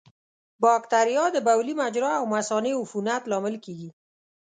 بکتریا 0.63 1.25
د 1.31 1.37
بولي 1.47 1.73
مجرا 1.81 2.11
او 2.19 2.25
مثانې 2.35 2.71
عفونت 2.81 3.21
لامل 3.31 3.55
کېږي. 3.65 3.89